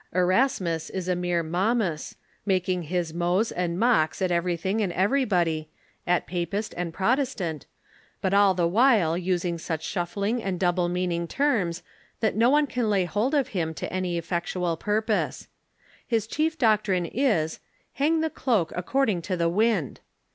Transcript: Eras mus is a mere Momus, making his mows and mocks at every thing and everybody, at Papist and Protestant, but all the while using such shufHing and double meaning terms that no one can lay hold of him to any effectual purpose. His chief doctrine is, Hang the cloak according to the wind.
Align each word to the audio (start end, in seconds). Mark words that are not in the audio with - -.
Eras 0.15 0.59
mus 0.59 0.89
is 0.89 1.07
a 1.07 1.15
mere 1.15 1.43
Momus, 1.43 2.15
making 2.43 2.81
his 2.81 3.13
mows 3.13 3.51
and 3.51 3.77
mocks 3.77 4.19
at 4.19 4.31
every 4.31 4.57
thing 4.57 4.81
and 4.81 4.91
everybody, 4.93 5.69
at 6.07 6.25
Papist 6.25 6.73
and 6.75 6.91
Protestant, 6.91 7.67
but 8.19 8.33
all 8.33 8.55
the 8.55 8.65
while 8.67 9.15
using 9.15 9.59
such 9.59 9.85
shufHing 9.85 10.41
and 10.43 10.59
double 10.59 10.89
meaning 10.89 11.27
terms 11.27 11.83
that 12.19 12.35
no 12.35 12.49
one 12.49 12.65
can 12.65 12.89
lay 12.89 13.05
hold 13.05 13.35
of 13.35 13.49
him 13.49 13.75
to 13.75 13.93
any 13.93 14.17
effectual 14.17 14.75
purpose. 14.75 15.47
His 16.07 16.25
chief 16.25 16.57
doctrine 16.57 17.05
is, 17.05 17.59
Hang 17.93 18.21
the 18.21 18.31
cloak 18.31 18.73
according 18.75 19.21
to 19.21 19.37
the 19.37 19.49
wind. 19.49 19.99